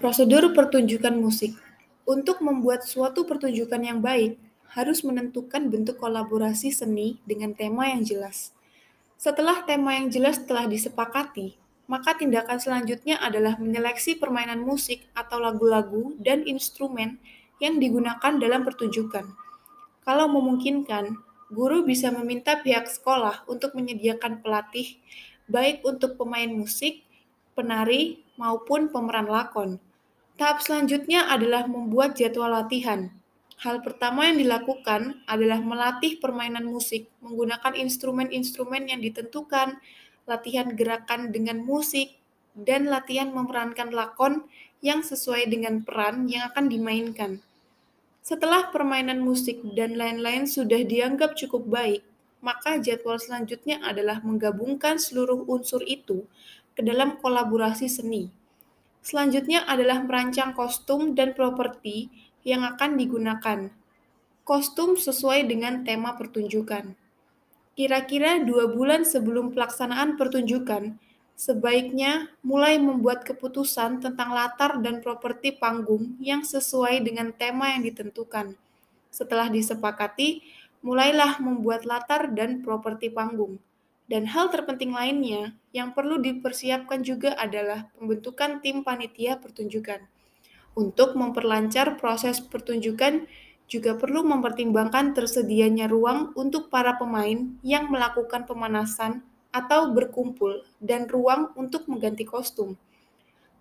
Prosedur 0.00 0.56
pertunjukan 0.56 1.12
musik. 1.12 1.60
Untuk 2.08 2.40
membuat 2.40 2.88
suatu 2.88 3.28
pertunjukan 3.28 3.84
yang 3.84 4.00
baik, 4.00 4.40
harus 4.72 5.04
menentukan 5.04 5.68
bentuk 5.68 6.00
kolaborasi 6.00 6.72
seni 6.72 7.20
dengan 7.28 7.52
tema 7.52 7.84
yang 7.92 8.00
jelas. 8.00 8.56
Setelah 9.20 9.60
tema 9.68 10.00
yang 10.00 10.08
jelas 10.08 10.40
telah 10.40 10.64
disepakati, 10.64 11.60
maka 11.84 12.16
tindakan 12.16 12.56
selanjutnya 12.56 13.20
adalah 13.20 13.60
menyeleksi 13.60 14.16
permainan 14.16 14.64
musik 14.64 15.04
atau 15.12 15.36
lagu-lagu 15.36 16.16
dan 16.16 16.48
instrumen 16.48 17.20
yang 17.60 17.76
digunakan 17.76 18.40
dalam 18.40 18.64
pertunjukan. 18.64 19.28
Kalau 20.00 20.32
memungkinkan, 20.32 21.12
guru 21.52 21.84
bisa 21.84 22.08
meminta 22.08 22.56
pihak 22.56 22.88
sekolah 22.88 23.44
untuk 23.52 23.76
menyediakan 23.76 24.40
pelatih, 24.40 24.96
baik 25.44 25.84
untuk 25.84 26.16
pemain 26.16 26.48
musik, 26.48 27.04
penari, 27.52 28.24
maupun 28.40 28.88
pemeran 28.88 29.28
lakon. 29.28 29.76
Tahap 30.40 30.64
selanjutnya 30.64 31.28
adalah 31.28 31.68
membuat 31.68 32.16
jadwal 32.16 32.48
latihan. 32.48 33.12
Hal 33.60 33.84
pertama 33.84 34.24
yang 34.24 34.40
dilakukan 34.40 35.20
adalah 35.28 35.60
melatih 35.60 36.16
permainan 36.16 36.64
musik 36.64 37.12
menggunakan 37.20 37.76
instrumen-instrumen 37.76 38.88
yang 38.88 39.04
ditentukan, 39.04 39.76
latihan 40.24 40.72
gerakan 40.72 41.28
dengan 41.28 41.60
musik, 41.60 42.16
dan 42.56 42.88
latihan 42.88 43.28
memerankan 43.28 43.92
lakon 43.92 44.48
yang 44.80 45.04
sesuai 45.04 45.44
dengan 45.44 45.84
peran 45.84 46.24
yang 46.24 46.48
akan 46.48 46.72
dimainkan. 46.72 47.44
Setelah 48.24 48.72
permainan 48.72 49.20
musik 49.20 49.60
dan 49.76 50.00
lain-lain 50.00 50.48
sudah 50.48 50.80
dianggap 50.88 51.36
cukup 51.36 51.68
baik, 51.68 52.00
maka 52.40 52.80
jadwal 52.80 53.20
selanjutnya 53.20 53.84
adalah 53.84 54.24
menggabungkan 54.24 54.96
seluruh 54.96 55.44
unsur 55.44 55.84
itu 55.84 56.24
ke 56.72 56.80
dalam 56.80 57.20
kolaborasi 57.20 57.92
seni. 57.92 58.39
Selanjutnya 59.00 59.64
adalah 59.64 60.04
merancang 60.04 60.52
kostum 60.52 61.16
dan 61.16 61.32
properti 61.32 62.12
yang 62.44 62.64
akan 62.64 63.00
digunakan. 63.00 63.72
Kostum 64.44 65.00
sesuai 65.00 65.48
dengan 65.48 65.84
tema 65.84 66.16
pertunjukan. 66.16 66.96
Kira-kira 67.72 68.42
dua 68.44 68.68
bulan 68.68 69.08
sebelum 69.08 69.56
pelaksanaan 69.56 70.20
pertunjukan, 70.20 71.00
sebaiknya 71.32 72.28
mulai 72.44 72.76
membuat 72.76 73.24
keputusan 73.24 74.04
tentang 74.04 74.36
latar 74.36 74.84
dan 74.84 75.00
properti 75.00 75.56
panggung 75.56 76.20
yang 76.20 76.44
sesuai 76.44 77.00
dengan 77.00 77.32
tema 77.32 77.72
yang 77.72 77.80
ditentukan. 77.80 78.52
Setelah 79.08 79.48
disepakati, 79.48 80.44
mulailah 80.84 81.40
membuat 81.40 81.88
latar 81.88 82.28
dan 82.36 82.60
properti 82.60 83.08
panggung. 83.08 83.56
Dan 84.10 84.26
hal 84.26 84.50
terpenting 84.50 84.90
lainnya 84.90 85.54
yang 85.70 85.94
perlu 85.94 86.18
dipersiapkan 86.18 87.06
juga 87.06 87.38
adalah 87.38 87.86
pembentukan 87.94 88.58
tim 88.58 88.82
panitia 88.82 89.38
pertunjukan. 89.38 90.02
Untuk 90.74 91.14
memperlancar 91.14 91.94
proses 91.94 92.42
pertunjukan, 92.42 93.30
juga 93.70 93.94
perlu 93.94 94.26
mempertimbangkan 94.26 95.14
tersedianya 95.14 95.86
ruang 95.86 96.34
untuk 96.34 96.74
para 96.74 96.98
pemain 96.98 97.54
yang 97.62 97.86
melakukan 97.86 98.42
pemanasan 98.42 99.22
atau 99.54 99.94
berkumpul 99.94 100.66
dan 100.82 101.06
ruang 101.06 101.54
untuk 101.54 101.86
mengganti 101.86 102.26
kostum. 102.26 102.74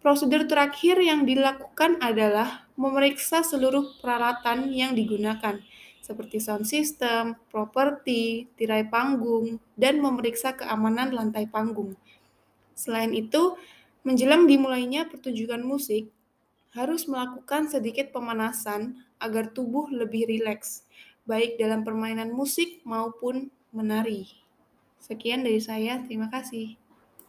Prosedur 0.01 0.49
terakhir 0.49 0.97
yang 0.97 1.29
dilakukan 1.29 2.01
adalah 2.01 2.65
memeriksa 2.73 3.45
seluruh 3.45 4.01
peralatan 4.01 4.73
yang 4.73 4.97
digunakan, 4.97 5.61
seperti 6.09 6.41
sound 6.41 6.65
system, 6.65 7.37
properti, 7.53 8.49
tirai 8.57 8.89
panggung, 8.89 9.61
dan 9.77 10.01
memeriksa 10.01 10.57
keamanan 10.57 11.13
lantai 11.13 11.45
panggung. 11.45 11.93
Selain 12.73 13.13
itu, 13.13 13.53
menjelang 14.01 14.49
dimulainya 14.49 15.05
pertunjukan 15.05 15.61
musik, 15.61 16.09
harus 16.73 17.05
melakukan 17.05 17.69
sedikit 17.69 18.09
pemanasan 18.09 19.05
agar 19.21 19.53
tubuh 19.53 19.85
lebih 19.93 20.25
rileks, 20.25 20.89
baik 21.29 21.61
dalam 21.61 21.85
permainan 21.85 22.33
musik 22.33 22.81
maupun 22.89 23.53
menari. 23.69 24.33
Sekian 24.97 25.45
dari 25.45 25.61
saya, 25.61 26.01
terima 26.01 26.33
kasih. 26.33 26.88